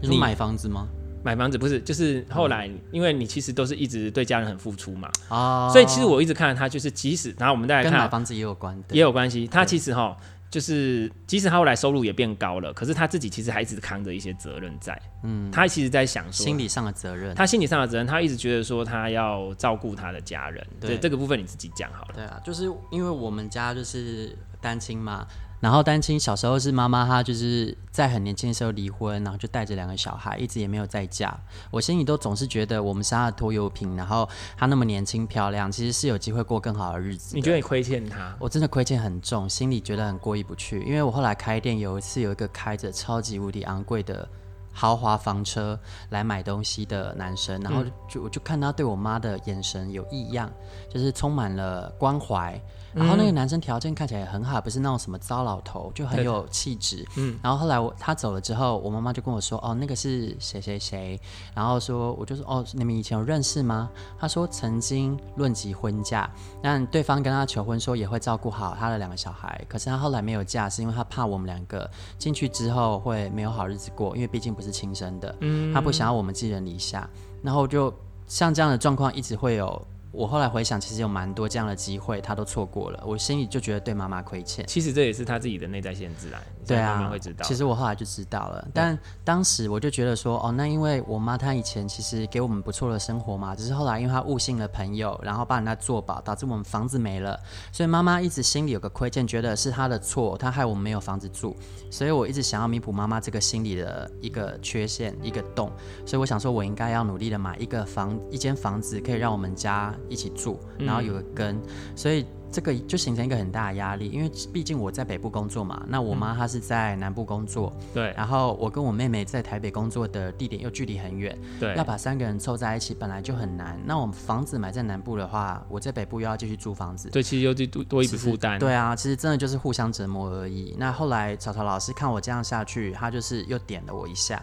[0.00, 0.88] 你买房子吗？
[1.22, 9.46] 买房子不是，就是后来，因为你其实都是一直对家人很付出嘛，哦，所以其实我一直看到他，就是即使然后我们再来看，跟买房子也有关，也有关系。
[9.46, 10.16] 他其实哈。
[10.54, 14.96] 就是，即使他后来收入也变高了，可是他自己其实还一直扛着一些责任在。
[15.24, 20.64] 嗯，他其实在想说心理上的责任，他心理上的责任，他一直觉得说他要照顾他的家人。
[20.80, 22.14] 对，这个部分你自己讲好了。
[22.14, 25.26] 对啊，就是因为我们家就是单亲嘛。
[25.64, 31.34] 然后单亲小时候是妈妈，她就是在很年轻的时候离婚，然后就带着两个小孩，一直也没有再嫁。
[31.70, 37.34] 我心里都总是觉得我们是她的拖油瓶，然后她那么年轻漂亮，其实是有机会过更好的日子。
[37.34, 38.36] 你觉得你亏欠她？
[38.38, 40.82] 我真的亏欠很重，心里觉得很过意不去。
[40.82, 44.28] 因为我后来开店，有一次有一个开着超级无敌昂贵的
[44.70, 50.52] 豪华房车来买东西的男生，然后就我就看他对我妈的眼神有异样，
[50.90, 52.60] 就是充满了关怀。
[52.94, 57.06] 然后那个男生条件看起来也很好，不是那种什么糟老头，就很有气质。
[57.16, 57.38] 嗯。
[57.42, 61.20] 然后后来我他走了之后，我妈妈就跟我说：“哦，那个是谁谁谁。”
[61.54, 66.30] 然后说，我就说：“哦，你们以前有认识吗？”他说：“曾经论及婚嫁，
[66.62, 69.64] 但对方跟他求婚说也会照顾好他的两个小孩。
[69.68, 75.34] 可是他后来没有嫁，是因为他怕我们两个进去之后会没有好日子过，因为毕竟不是亲生的。
[75.40, 75.72] 嗯。
[75.72, 77.08] 他不想要我们寄人篱下。
[77.42, 77.92] 然后就
[78.26, 79.86] 像这样的状况一直会有。
[80.14, 83.02] 我后来回想，其实有蛮多这样的机会，他都错过了。
[83.04, 84.64] 我心里就觉得对妈妈亏欠。
[84.66, 86.40] 其实这也是他自己的内在限制啦。
[86.66, 87.44] 对啊，妈妈会知道。
[87.44, 97.38] 其实我后来就知道了，但当时我就觉得说，哦，那因为我妈她以前其实给我们不错的生活嘛，只是后来因为她误信了朋友，然后把人家做保，导致我们房子没了。
[97.72, 101.56] 所以妈妈一直心里有个亏欠，觉得是她的错，她害我们没有房子住。
[101.90, 105.70] 所以我一直想要弥补妈妈这个心理的一个缺陷，一个洞。
[106.06, 110.58] 所以我想说，我应该要努力的买一个房，一间房子，可以让我们家一起住。
[110.78, 111.60] 然后有个根，
[111.94, 123.80] 所以这个就形成一个很大的压力，因为毕竟我在北部工作嘛，那我妈她是在南部工作，对，然后我跟我妹妹在台北工作的地点又距离很远，对，要把三个人凑在一起本来就很难。
[123.84, 128.58] 那我们房子买在南部的话，我在北部又要继续租房子，对，其实又多多一笔负担。
[128.58, 130.76] 对啊，其实真的就是互相折磨而已。
[130.78, 134.40] 那后来草草老师看我这样下去，他就是又点了我一下。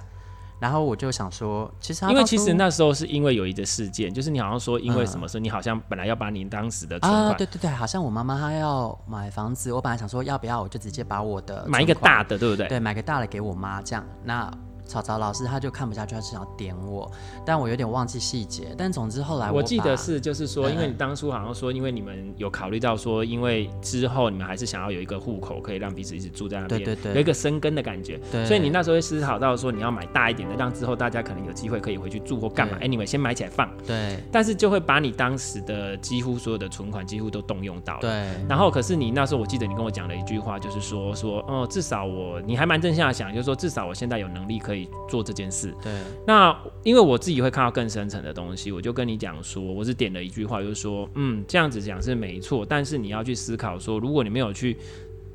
[0.61, 12.67] 然后我就想说，其实因为其实那时候是因为有一个事件，就是你好像说因为什么事，嗯、你好像本来要把你当时的存款，啊，对对对，好像我妈妈她要买房子，我本来想说要不要我就直接把我的买一个大的，对不对？
[12.67, 14.49] 对，买个大的给我妈这样那。
[14.91, 17.09] 曹曹老师他就看不下去，他是想要点我，
[17.45, 18.75] 但我有点忘记细节。
[18.77, 28.19] 但总之后来我，我记得是就是说，因为你当初好像说，因为你们有考虑到说，因为之后你们还是想要有一个户口，可以让彼此一直住在那边，对对对，有一个生根的感觉。
[28.29, 32.77] 对，所以你那时候会思考到说，你要买大一点的，让之后大家可能有机会可以回去住或干嘛。
[32.81, 33.69] Anyway，先买起来放。
[33.87, 34.19] 对。
[34.29, 38.01] 但是就会把你当时的几乎所有的存款几乎都动用到了。
[38.01, 38.09] 对。
[38.49, 45.73] 然后可是你那时候我记得你跟我讲了一句话，就是说说哦，至少我你还蛮正向的想，就是说至少我现在有能力可以做这件事。
[45.83, 45.91] 对，
[46.25, 54.77] 那因为我自己会看到更深层的东西，我就跟你讲说，我是点了一句话，就是说，嗯，这样子讲是没错，但是你要去思考说，如果你没有去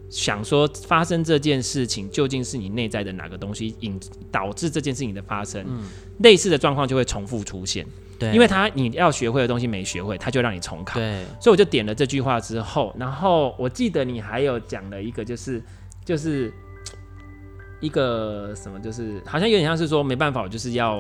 [0.09, 3.99] 想说发生这件事情究竟是你内在的哪个东西引
[4.31, 5.83] 导致这件事情的发生，嗯，
[6.21, 7.85] 类似的状况就会重复出现。
[8.19, 10.99] 对，因为他你要学会的东西没学会，他就让你重考。
[10.99, 15.63] 对，所以我就点了这句话之后，然后我记得你还有讲了一个，就是
[16.05, 16.53] 就是。
[17.81, 20.99] 一个什么，就是好像有点像是说没办法，我就是要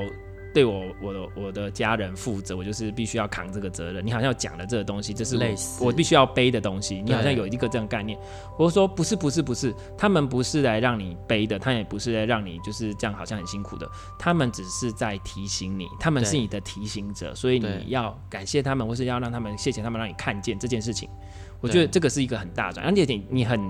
[0.54, 4.04] 对我我的我的家人负责，我就是必须要扛这个责任。
[4.04, 7.02] 你好像讲了这个东西，这是我我必须要背的东西。
[7.02, 8.18] 你好像有一个这样概念。
[8.58, 13.86] 我说不是不是不是，他们不是来让你背的，他也不是来让你就是这样好像很辛苦的，
[14.18, 21.06] 他们只是在提醒你，他们是你的提醒者，所以你要感谢他们，或是要让他们谢谢他们，让你看见这件事情。
[21.60, 23.60] 我觉得这个是一个很大转，而且你你很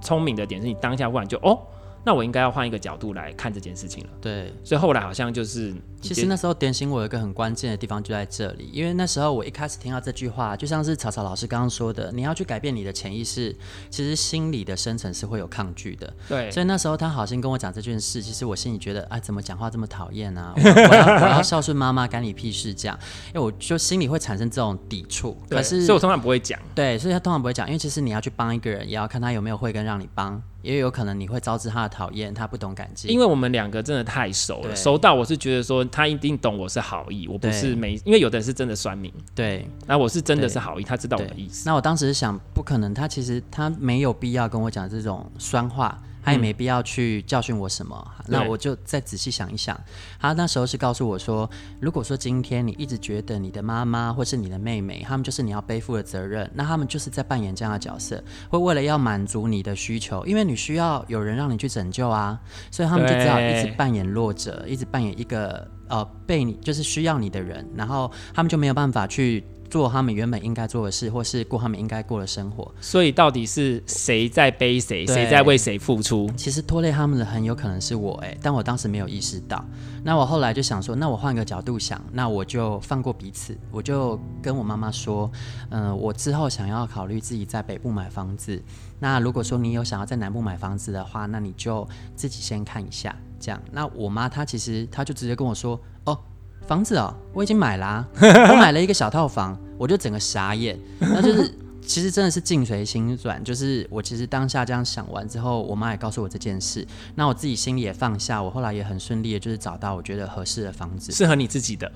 [0.00, 1.58] 聪明的点是你当下忽然就哦。
[2.06, 4.10] 那我应该要换一个角度来看这件事情了。
[4.20, 13.52] 对，所以后来好像就是，其实那时候点醒我有一个很关键的地方就在这里，因为那时候我一开始听到这句话，就像是草草老师刚刚说的，你要去改变你的潜意识，
[13.90, 16.14] 其实心里的深层是会有抗拒的。
[16.28, 20.54] 对，所以那时候他好心跟我讲这件事，其实我心里觉得，啊，怎么讲话这么讨厌啊？
[20.56, 22.96] 我要我要，我要孝顺妈妈，干你屁事这样，
[23.34, 25.36] 因为我就心里会产生这种抵触。
[25.50, 26.56] 可是，所以我通常不会讲。
[26.72, 30.40] 对，所以他通常不会讲，因为其实你要去帮一个人，也要看他有没有慧根让你帮。
[30.66, 33.08] 也有可能你会招致他的讨厌，他不懂感激。
[33.08, 39.12] 因为我们两个真的太熟了，熟到我是觉得说他一定懂我是好意，我不是没，因为有的人是真的酸民。
[39.34, 41.62] 对，那我是真的是好意，他知道我的意思。
[41.68, 45.96] 那我当时想，不可能，他其实他没有必要跟我讲这种酸话。
[46.26, 47.96] 他也没必要去教训我什么。
[48.18, 49.80] 嗯、那我就再仔细想一想，
[50.20, 51.48] 他那时候是告诉我说，
[51.80, 62.36] 如果说今天你一直觉得你的妈妈或是你的妹妹，他们就是你要背负的责任，那他们就是在扮演这样的角色，会为了要满足你的需求，因为你需要有人让你去拯救啊，
[62.72, 69.44] 所以他们就只好一直扮演弱者，一直扮演一个呃被你就是需要你的人，然后他们就没有办法去。
[69.70, 72.72] 做他们原本应该做的事，或是过他们应该过的生活。
[72.80, 76.30] 所以到底是谁在背谁，谁在为谁付出？
[76.36, 79.64] 其实拖累他们的很有可能是我哎、欸，但我当时没有意识到。
[80.02, 85.30] 那我后来就想说，那我换个角度想，那我就放过彼此，我就跟我妈妈说，
[85.70, 88.62] 嗯、呃，我之后想要考虑自己在北部买房子。
[89.00, 93.60] 那如果说你有想要在南部买房子的话，那你就自己先看一下，这样。
[93.72, 96.18] 那我妈她其实她就直接跟我说，哦。
[96.66, 98.08] 房子哦，我已经买啦、啊，
[98.50, 100.78] 我买了一个小套房，我就整个傻眼。
[100.98, 111.90] 那就是其实真的是境随心转，就是我其实当下这样想完之后，我妈也告诉我这件事，那我自己心里也放下，我后来也很顺利的，就是找到我觉得合适的房子，适合你自己的。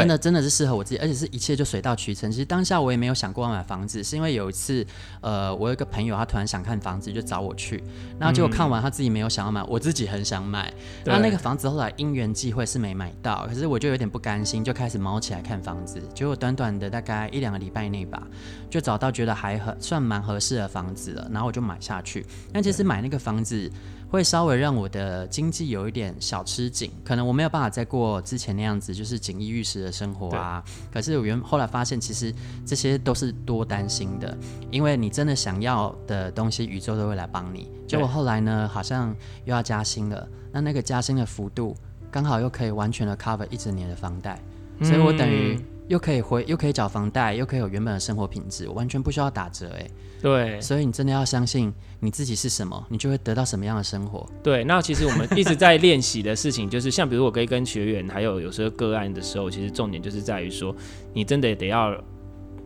[0.00, 2.30] 真的真的是适合我自己，而且是一切就水到渠成。
[2.30, 4.86] 其实当下我也没有想过要买房子，是因为有一次，
[5.20, 7.82] 呃，我有一个朋友他突然想看房子，就找我去，
[8.18, 10.72] 然后结果看完他自己没有想要买，我自己很想买。
[11.04, 16.02] 那那个房子后来因缘际会是没买到，可是我就有点不甘心，就开始猫起来看房子。
[16.14, 18.22] 结果短短的大概一两个礼拜内吧，
[18.68, 22.24] 就找到觉得还很算蛮合适的房子了，然后我就买下去。
[22.52, 23.70] 但其实买那个房子。
[24.14, 30.62] 会稍微让我的经济有一点小吃紧，可能我没有办法再过之前那样子就是锦衣玉食的生活啊。
[30.92, 32.32] 可是我原后来发现，其实
[32.64, 34.38] 这些都是多担心的，
[34.70, 37.68] 因为你真的想要的东西，宇宙都会来帮你。
[37.88, 39.12] 结果后来呢，好像
[39.46, 41.76] 又要加薪了，那那个加薪的幅度
[42.08, 44.40] 刚好又可以完全的 cover 一整年的房贷，
[44.80, 49.86] 所以我等于又可以回，又可以缴房贷，又可以有原本的生活品质，我完全不需要打折哎。
[50.22, 54.26] 对，所以你真的要相信你自己是什么，你就会得到什么样的生活。
[54.42, 60.74] 对，那其实我们一直在练习的事情，就是像比如我可以跟学员还有有时候个案的时候，其实重点就是在于说，
[61.12, 61.94] 你真的得要。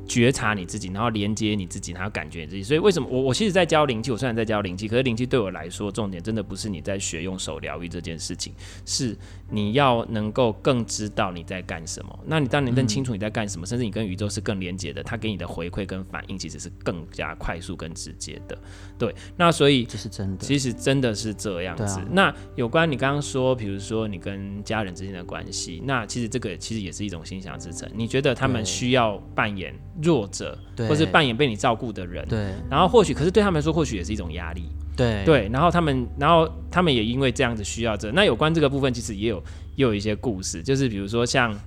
[0.09, 2.63] 觉察你自己，然后连接你自己，然后感觉你自己。
[2.63, 8.55] 所以为什么我我其实，在教灵气，我虽然在教灵气，可是灵气对我来说，重点真的不是你在学用手疗愈这件事情，
[8.87, 9.15] 是
[9.51, 12.19] 你要能够更知道你在干什么。
[12.27, 18.59] 那你当你更清楚你在干什么，嗯、甚至你跟宇宙是更连接的，它给你的回馈跟反应其实是更加快速跟直接的。
[18.99, 21.85] 对，那所以这是真的，其实真的是这样子。
[21.85, 27.87] 啊、那有关你刚刚说，比如说你跟家人之间的关系，那其实这个其实也是一种心想事成。
[27.95, 29.75] 你觉得他们需要扮演？
[30.03, 30.57] 弱者，
[30.89, 34.65] 或是扮演被你照顾的人，对，然后或许，可是对他们来说，或许也是一种压力，
[34.97, 39.37] 对，对，然后他们，然后他们也因为这样子需要这，那有关这个部分，其实也有
[39.77, 41.59] 也有一些故事，就是比如说像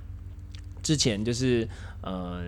[0.82, 1.68] 之前就是，
[2.02, 2.42] 呃，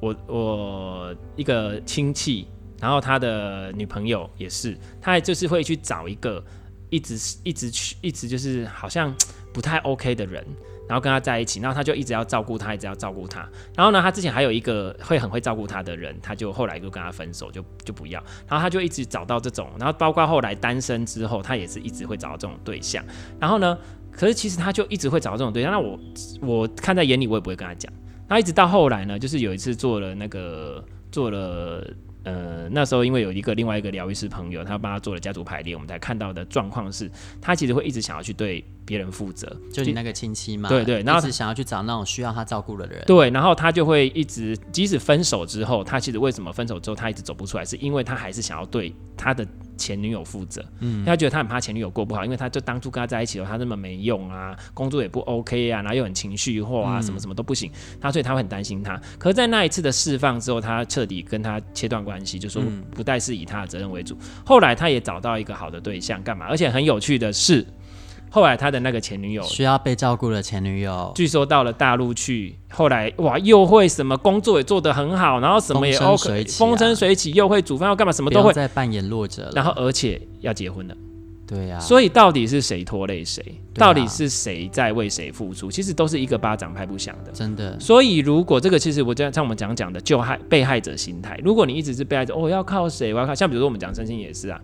[0.00, 2.46] 我我一个亲戚，
[2.80, 6.42] 然后他的女朋友也是，他就是会去找一个
[6.90, 9.14] 一直一直去一直就是好像
[9.52, 10.44] 不太 OK 的人。
[10.92, 13.48] 然后跟他在一起，然后他就一直要照顾他，一直要照顾他。
[13.74, 18.22] 然后呢，他之前还有一个会很会照顾他的人，他就后来就跟他分手，就就不要。
[18.46, 23.02] 然后他就一直找到这种，然后包括后来单身之后，他也是一直会找到这种对象。
[23.40, 23.78] 然后呢，
[24.10, 25.72] 可是其实他就一直会找到这种对象。
[25.72, 25.98] 那我
[26.42, 27.90] 我看在眼里，我也不会跟他讲。
[28.28, 31.90] 那一直到后来呢，就是有一次做了那个做了。
[32.24, 49.46] 呃，那时候因为有一个另外一个疗愈师朋友，他帮他做了家族排列，我们才看到的状况是，他其实会一直想要去对别人负责，就你那个亲戚嘛，对对，然后一直想要去找那种需要他照顾的人，对，然后他就会一直，即使分手之后，他其实为什么分手之后他一直走不出来，是因为他还是想要对他的。
[49.78, 57.68] 前女友负责，嗯，他觉得他很怕前女友过不好，因为他就当初跟他在一起的时候，他那么没用啊，工作也不 OK 啊，然后又很情绪化啊，嗯、什么什么都不行，
[58.00, 59.00] 他所以他会很担心他。
[59.18, 62.62] 可是，在那一次的释放之后，他彻底跟他切断关系，就说
[62.94, 64.14] 不再是以他的责任为主。
[64.20, 66.46] 嗯、后来他也找到一个好的对象，干嘛？
[66.46, 67.66] 而且很有趣的是。
[68.32, 78.50] 后来他的那个前女友需要被照顾的前女友，据说到了大陆去，后来哇又会什么工作也做得很好，然后什么也 OK，风生水起，又会煮饭，要干嘛什么都会。
[78.54, 80.96] 在扮演弱者，然后而且要结婚了。
[81.46, 81.80] 对呀、啊。
[81.80, 83.44] 所以到底是谁拖累谁？
[83.74, 85.70] 到底是谁在为谁付出？
[85.70, 87.78] 其实都是一个巴掌拍不响的，真的。
[87.78, 91.38] 所以如果这个其实我就像我们讲讲的，就害被害者心态。
[91.44, 93.12] 如果你一直是被害者，哦，要靠谁？
[93.12, 94.58] 我要靠，像比如说我们讲身心也是啊。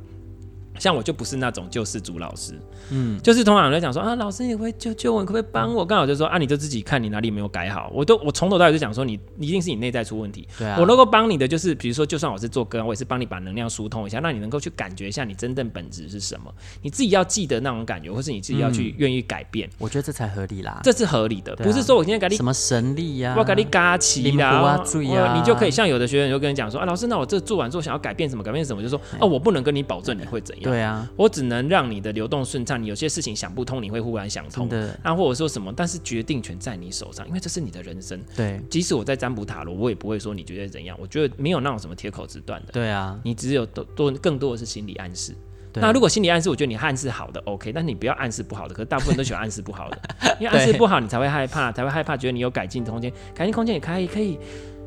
[0.79, 2.59] 像我就不是那种救世主老师，
[2.91, 5.85] 嗯，就是通常人在讲说啊，老师你会救救我，你可不可以帮我？
[5.85, 7.91] 刚好就说啊，你就自己看你哪里没有改好。
[7.95, 10.47] 我都我从头到尾就讲说你，你一定是你内在出问题。
[10.59, 16.53] 对啊，我能够帮你的就是，比如说，就算我是做歌，我也是帮你把能量疏通一下，让你能够去感觉一下你真正本质是什么。
[16.83, 19.69] 你自己要记得那种感觉，或是你自己要去愿意改变。
[19.79, 24.85] 我觉得这才合理啦，这是合理的，不是说我今天给你什么神力呀，我给你嘎起啦，
[25.35, 30.68] 你就可以像有的学员就跟你讲说啊，老师，那我这做完之后想要改变什么，改变什么，就说啊，我不能跟你保证你会怎样。
[30.69, 32.83] 对啊，我只能让你的流动顺畅。
[32.83, 34.69] 你有些事情想不通，你会忽然想通。
[34.69, 35.73] 的，那或者说什么？
[35.77, 38.21] 但是决定权在你手上，因为这是你的人生。
[38.37, 40.97] 对，即使我在占卜塔罗，我也不会说你觉得怎样。
[41.01, 42.73] 我觉得没有那种什么铁口直断的。
[42.73, 45.35] 对啊，你只有多多更多的是心理暗示。
[45.81, 48.75] 那如果心理暗示，我觉得你暗示好的 OK，但是你不要暗示不好的。
[48.75, 49.99] 可是大部分都喜欢暗示不好的，
[50.41, 54.39] 因为暗示不好，你才会害怕，才会害怕，觉得你有改进的空间，改进空间也可以可以。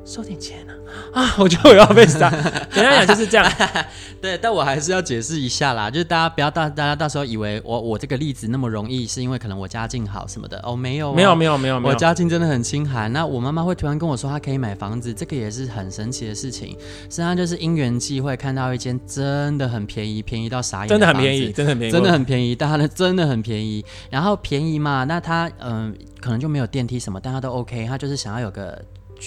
[0.03, 0.73] 收点钱啊！
[1.21, 2.29] 啊， 我觉得我要被杀。
[2.71, 3.51] 简单讲就是这样。
[4.21, 13.11] 对，但我还是要解释一下啦，就是大家不要大大家到时候以为我我这个例子那么容易，是因为可能我家境好什么的哦，没有，没有，没有，没有，没有，我家境真的很清寒。
[13.11, 16.77] 那我妈妈会突然跟我说她可以买房子，这个也是很神奇的事情。
[17.03, 23.83] 实际上就是因缘际会看到一间真的很便宜，便宜到傻眼，真的很便宜，真的很便宜，真的很便宜，但它的真的很便宜。
[24.09, 28.79] 然后便宜嘛，那它嗯、呃、可能就没有电梯什么，但它都 OK，它就是想要有个。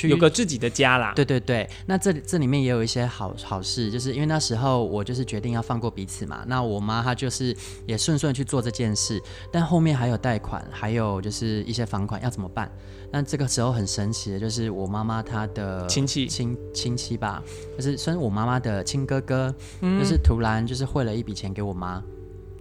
[0.02, 9.22] 有个自己的家啦，对对对，那这这里面也有一些好好事，就是因为那时候我就是决定要放过彼此嘛，那我妈她就是也顺顺去做这件事，
[9.52, 12.70] 但后面还有贷款，还有就是一些房款要怎么办？
[13.12, 16.26] 那这个时候很神奇的就是我妈妈她的亲戚。
[16.34, 17.42] 亲亲戚吧，
[17.76, 22.02] 就是算是我妈妈的亲哥哥，嗯、就是突然就是汇了一笔钱给我妈。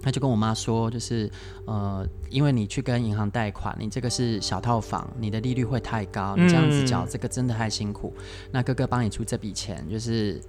[0.03, 1.31] 他就跟我妈说，就是
[1.65, 8.13] 呃，因为你去跟银行贷款，你这个是小套房，你的利率会太高，你这样子缴这个真的太辛苦。
[8.17, 10.39] 嗯、那哥哥帮你出这笔钱，就是。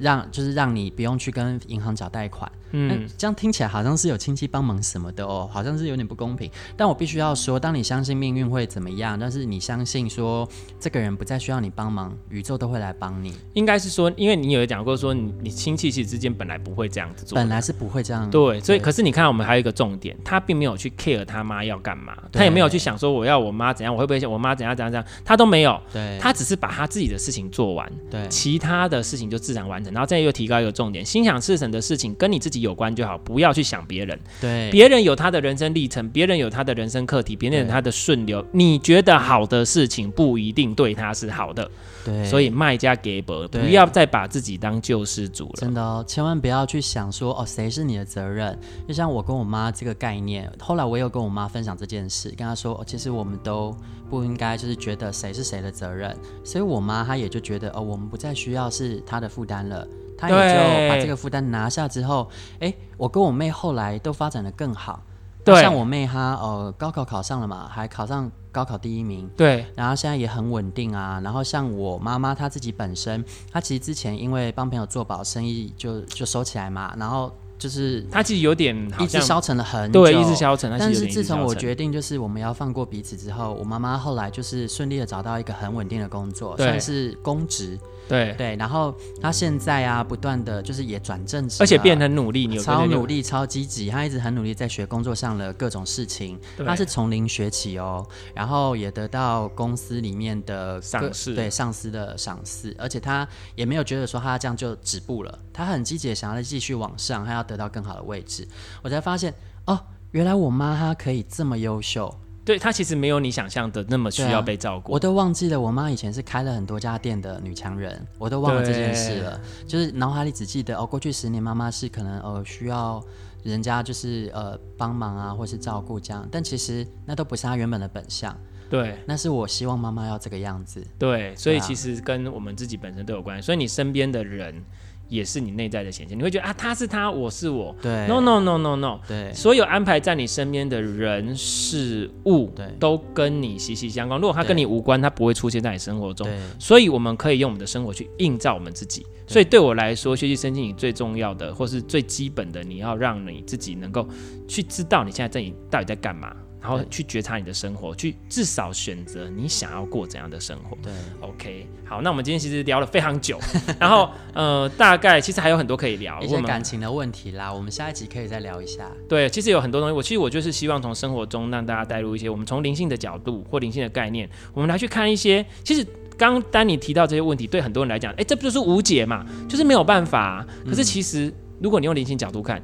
[0.00, 6.50] 让就是让你不用去跟银行找贷款，嗯，这样听起来好像是有亲戚帮忙什么的哦，好像是有点不公平。
[6.76, 13.34] 但我必须要说，当你相信命运会怎么样，但是你相信说这个人不再需要你帮忙，宇宙都会来帮你。
[13.54, 18.30] 应该是说，因为你有讲过说你你亲戚其实之间本来不会这样子做，本来是不会这样。
[18.30, 25.80] 对，所以可是你看，我们还有一个重点，他并没有去 care 他妈要干嘛，他也没有去想说我要我妈怎样，我会不会想我妈怎样怎样怎样，他都没有。
[25.92, 29.87] 对，他只是把他自己的事情做完，对，其他的事情就自然完成。
[29.92, 34.18] 然后再又提高一个重点，心想事成的事情跟你自己有关就好，不要去想别人。
[34.40, 38.44] 对，别人有他的人生历程，别人有他的人生课题，别人有他的顺流。
[38.52, 41.70] 你觉得好的事情不一定对他是好的。
[42.04, 45.54] 对，所以卖家给博，不要再把自己当救世主了。
[45.56, 48.58] 真的哦，千万不要去想说哦，谁是你的责任。
[48.86, 53.76] 就像我跟我妈这个概念，后来我有跟我妈分享这件事，跟她说，哦，其实我们都
[54.08, 56.16] 不应该就是觉得谁是谁的责任。
[56.44, 59.86] 所以我妈她也就觉得哦，我们不再需要是她的负担了。
[60.16, 62.28] 她也就把这个负担拿下之后，
[62.60, 65.02] 哎，我跟我妹后来都发展的更好。
[65.44, 68.30] 对，像我妹她呃高考考上了嘛，还考上。
[68.50, 71.20] 高考第一名，对，然后现在也很稳定啊。
[71.22, 76.92] 然后像我妈妈她自己本身，她其实之前因为帮朋友做保，生意就就收起来嘛。
[76.98, 80.70] 然后就是他其实有点意志消沉了很久，对，意志消沉。
[80.78, 87.78] 但是自从我决定就是我们要放过彼此之后，我妈妈后来就是顺利的找到一个很稳定的工作，算是公职。
[88.08, 93.90] 对对，然后他现在啊，不断的就是也转正职，而且变得很努力，你有超努力、超积极。
[93.90, 108.48] 他一直很努力在学工作上的各种事情，他是从零学起哦，然后也得到公司里面的赏识，对上司的赏识，而且他也没有觉得说他这样就止步了，他很积极的想要继续往上，他要得到更好的位置。
[108.82, 109.34] 我才发现
[109.66, 109.78] 哦，
[110.12, 112.14] 原来我妈她可以这么优秀。
[112.48, 114.90] 对，她其实没有你想象的那么需要被照顾。
[114.90, 119.38] 我都忘记了，我妈以前是开了很多家店的女强人，我都忘了这件事了。
[119.66, 123.04] 就是脑海里只记得哦，过去十年妈妈是可能呃需要
[123.42, 128.34] 人家就是呃帮忙啊，或是照顾这样，但其实那都不是她原本的本相。
[128.70, 130.82] 对，那是我希望妈妈要这个样子。
[130.98, 133.44] 对，所以其实跟我们自己本身都有关系。
[133.44, 134.64] 所以你身边的人。
[135.08, 137.74] 也是你内在的显现，你会觉得啊，他是他，我是我。
[137.80, 139.00] 对，no no no no no。
[139.08, 144.20] 对，所有安排在你身边的人事物，对，都跟你息息相关。
[144.20, 146.28] 如果他跟你无关，他不会出现在你生活中。
[146.58, 149.06] 所以我们可以用我们的生活去映照我们自己。
[149.26, 154.06] 所以对我来说，学习身心灵最重要的，或是最基本的，你要让你自己能够
[154.46, 156.34] 去知道你现在在你到底在干嘛。
[156.60, 160.76] 然后去觉察你的生活，去至少选择你想要过怎样的生活。
[160.82, 163.38] 对，OK，好，那我们今天其实聊了非常久，
[163.78, 168.90] 然后呃，大概其实还有很多可以聊，一些感情的问题啦，我们下一集可以再聊一下。
[169.08, 175.44] 对，其实有很多东西，我其实我就是希望从生活中让大家带入一些，我们从灵性的角度或灵性的概念，我们来去看一些。
[175.62, 175.86] 其实
[176.16, 179.24] 刚丹你提到这些问题，对很多人来讲，哎，这不就是无解嘛？
[179.48, 180.46] 就是没有办法啊。
[180.66, 182.60] 可是其实如果你用灵性角度看。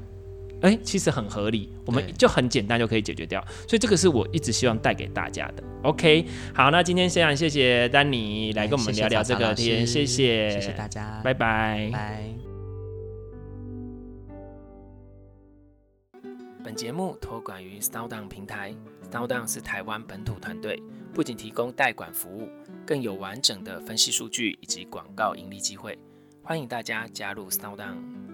[0.64, 3.38] 哎，其实很合理，我们就很简单就可以解决掉，
[3.68, 5.62] 所以这个是我一直希望带给大家的。
[5.82, 12.24] OK，好，那今天非常谢谢丹尼来跟我们聊聊这个天，谢谢，谢谢，谢谢大家，拜拜，拜。
[16.64, 18.74] 本节目托管于 SoundOn 平台
[19.12, 22.48] ，SoundOn 是台湾本土团队，不仅提供代管服务，
[22.86, 25.98] 更有完整的分析数据以及广告盈利机会，
[26.42, 28.33] 欢迎大家加入 SoundOn。